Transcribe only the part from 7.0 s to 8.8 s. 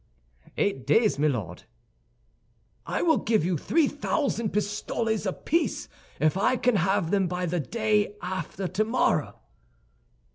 them by the day after